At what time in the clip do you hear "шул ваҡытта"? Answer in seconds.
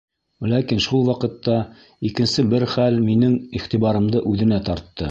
0.85-1.57